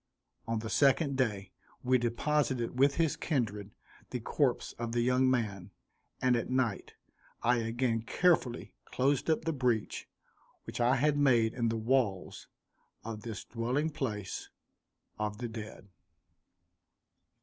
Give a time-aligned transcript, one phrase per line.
[0.47, 1.51] On the second day
[1.83, 3.69] we deposited with his kindred,
[4.09, 5.69] the corpse of the young man,
[6.19, 6.95] and at night
[7.43, 10.09] I again carefully closed up the breach
[10.63, 12.47] which I had made in the walls
[13.03, 14.49] of this dwelling place
[15.19, 15.87] of the dead.